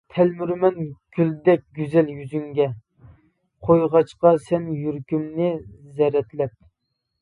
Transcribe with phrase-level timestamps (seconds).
[0.13, 0.79] تەلمۈرىمەن
[1.17, 2.67] گۈلدەك گۈزەل يۈزۈڭگە،
[3.69, 5.57] قويغاچقا سەن يۈرىكىمنى
[6.03, 6.63] زەرەتلەپ.